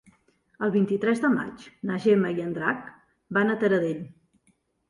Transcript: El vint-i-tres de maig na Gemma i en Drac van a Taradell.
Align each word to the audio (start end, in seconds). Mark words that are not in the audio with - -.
El 0.67 0.71
vint-i-tres 0.75 1.21
de 1.25 1.29
maig 1.33 1.67
na 1.89 1.99
Gemma 2.07 2.33
i 2.39 2.43
en 2.47 2.57
Drac 2.57 2.91
van 3.39 3.53
a 3.53 3.59
Taradell. 3.65 4.05